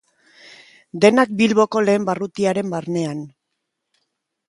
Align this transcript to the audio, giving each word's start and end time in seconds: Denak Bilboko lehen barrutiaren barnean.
Denak 1.05 1.35
Bilboko 1.43 1.85
lehen 1.91 2.09
barrutiaren 2.09 2.75
barnean. 2.75 3.25